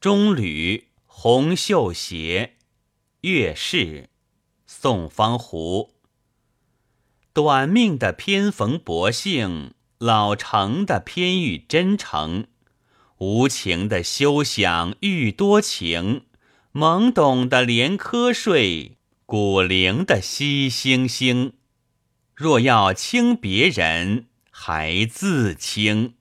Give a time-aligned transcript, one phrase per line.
[0.00, 2.56] 中履红绣鞋，
[3.20, 4.08] 月氏，
[4.66, 5.92] 宋方壶。
[7.34, 12.46] 短命的偏逢薄幸，老成的偏遇真诚，
[13.18, 16.22] 无情的休想遇多情，
[16.72, 18.96] 懵懂的连瞌睡，
[19.26, 21.52] 古灵的惜星星。
[22.34, 26.14] 若要清别人，还自清。